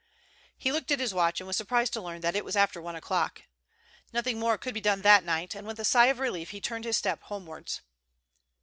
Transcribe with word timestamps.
He 0.57 0.71
looked 0.71 0.89
at 0.89 0.99
his 0.99 1.13
watch 1.13 1.39
and 1.39 1.45
was 1.45 1.55
surprised 1.55 1.93
to 1.93 2.01
learn 2.01 2.21
that 2.21 2.35
it 2.35 2.43
was 2.43 2.55
after 2.55 2.81
one 2.81 2.95
o'clock. 2.95 3.43
Nothing 4.11 4.39
more 4.39 4.57
could 4.57 4.73
be 4.73 4.81
done 4.81 5.03
that 5.03 5.23
night, 5.23 5.53
and 5.53 5.67
with 5.67 5.79
a 5.79 5.85
sigh 5.85 6.07
of 6.07 6.17
relief 6.17 6.49
he 6.49 6.59
turned 6.59 6.85
his 6.85 6.97
steps 6.97 7.25
homewards. 7.25 7.81